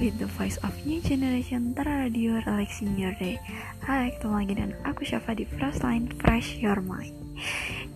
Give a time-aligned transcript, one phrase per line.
[0.00, 3.38] with the voice of new generation Radio relaxing your day.
[3.86, 7.14] Hai ketemu lagi dan aku Syafa di Fresh Line Fresh Your Mind.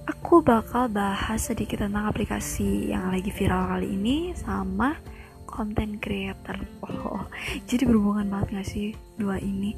[0.07, 4.95] Aku bakal bahas sedikit tentang aplikasi yang lagi viral kali ini sama
[5.49, 6.55] content creator.
[6.87, 7.27] Oh,
[7.67, 8.87] Jadi berhubungan banget gak sih
[9.19, 9.75] dua ini?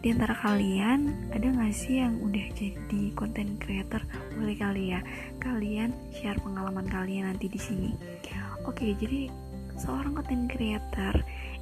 [0.00, 4.00] Di antara kalian ada gak sih yang udah jadi content creator?
[4.38, 5.00] Boleh kali ya
[5.42, 7.92] kalian share pengalaman kalian nanti di sini.
[8.64, 9.47] Oke jadi
[9.78, 11.14] seorang content creator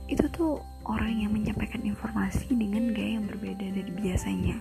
[0.06, 4.56] itu tuh orang yang menyampaikan informasi dengan gaya yang berbeda dari biasanya.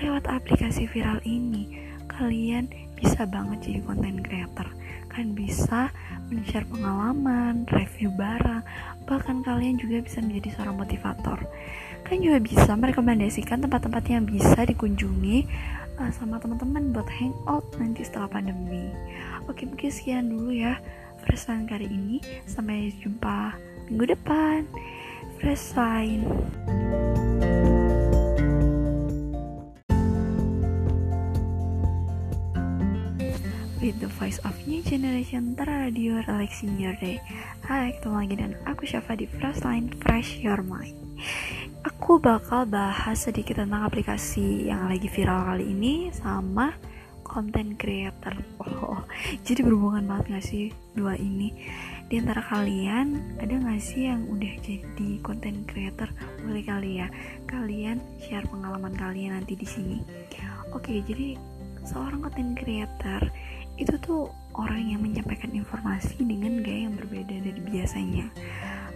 [0.00, 1.78] Lewat aplikasi viral ini,
[2.10, 2.66] kalian
[2.98, 4.66] bisa banget jadi konten creator.
[5.12, 5.92] Kan bisa
[6.32, 8.64] men-share pengalaman, review barang,
[9.04, 11.38] bahkan kalian juga bisa menjadi seorang motivator.
[12.02, 15.44] Kan juga bisa merekomendasikan tempat-tempat yang bisa dikunjungi
[16.00, 18.88] uh, sama teman-teman buat hangout nanti setelah pandemi.
[19.46, 20.80] Oke, mungkin sekian dulu ya
[21.22, 22.18] perasaan kali ini.
[22.44, 23.54] Sampai jumpa
[23.88, 24.66] minggu depan.
[25.38, 26.26] Fresh sign.
[33.82, 37.18] With the voice of new generation Radio relaxing your day.
[37.66, 40.94] Hai ketemu lagi dan aku Syafa di Fresh Line Fresh Your Mind.
[41.82, 46.70] Aku bakal bahas sedikit tentang aplikasi yang lagi viral kali ini sama
[47.32, 48.36] content creator.
[48.60, 49.00] Oh,
[49.40, 51.56] jadi berhubungan banget gak sih dua ini?
[52.12, 56.12] Di antara kalian ada gak sih yang udah jadi content creator?
[56.44, 57.08] Boleh kali ya
[57.48, 59.98] kalian share pengalaman kalian nanti di sini.
[60.76, 61.40] Oke jadi
[61.88, 63.32] seorang content creator
[63.80, 68.28] itu tuh orang yang menyampaikan informasi dengan gaya yang berbeda dari biasanya.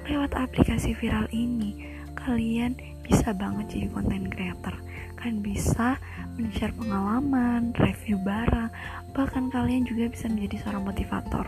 [0.05, 4.77] Lewat aplikasi viral ini kalian bisa banget jadi content creator
[5.17, 5.97] kan bisa
[6.37, 8.69] men-share pengalaman, review barang,
[9.17, 11.47] bahkan kalian juga bisa menjadi seorang motivator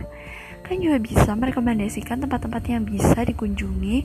[0.68, 4.04] kan juga bisa merekomendasikan tempat-tempat yang bisa dikunjungi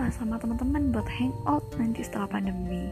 [0.00, 2.88] uh, sama teman-teman buat hangout nanti setelah pandemi.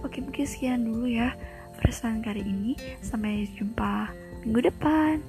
[0.00, 1.36] Oke, mungkin sekian dulu ya
[1.76, 2.72] perasaan kali ini.
[3.04, 4.08] Sampai jumpa
[4.48, 5.20] minggu depan.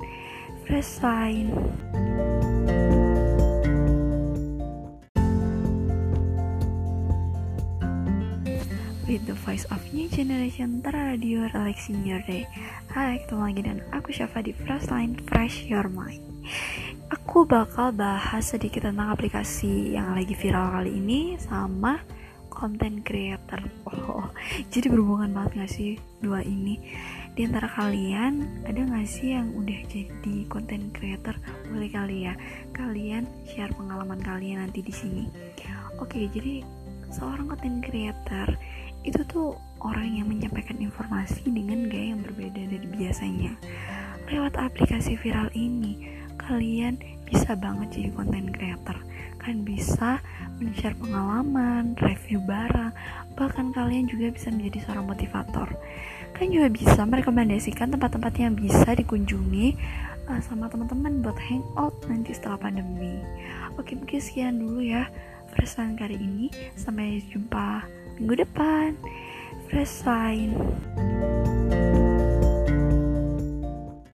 [0.64, 1.52] Fresh sign.
[9.16, 12.44] With the voice of new generation Radio relaxing your day
[12.92, 16.20] Hai ketemu lagi dan aku Syafa di Fresh Line Fresh Your Mind
[17.16, 22.04] Aku bakal bahas sedikit tentang aplikasi yang lagi viral kali ini sama
[22.52, 23.64] content creator.
[23.88, 24.28] Oh,
[24.68, 26.84] jadi berhubungan banget gak sih dua ini?
[27.40, 31.40] Di antara kalian ada gak sih yang udah jadi content creator?
[31.72, 32.36] Boleh kali ya,
[32.76, 35.24] kalian share pengalaman kalian nanti di sini.
[36.04, 36.64] Oke, jadi
[37.16, 38.48] seorang content creator
[39.06, 39.54] itu tuh
[39.86, 43.54] orang yang menyampaikan informasi dengan gaya yang berbeda dari biasanya.
[44.26, 46.10] Lewat aplikasi viral ini,
[46.42, 46.98] kalian
[47.30, 48.98] bisa banget jadi konten creator
[49.46, 50.18] kan bisa
[50.58, 52.90] men-share pengalaman, review barang,
[53.38, 55.70] bahkan kalian juga bisa menjadi seorang motivator.
[56.34, 59.78] Kan juga bisa merekomendasikan tempat-tempat yang bisa dikunjungi
[60.26, 63.22] uh, sama teman-teman buat hangout nanti setelah pandemi.
[63.78, 65.06] Oke, mungkin sekian dulu ya
[65.54, 66.50] perasaan kali ini.
[66.74, 67.86] Sampai jumpa
[68.20, 68.96] minggu depan.
[69.68, 70.06] Fresh.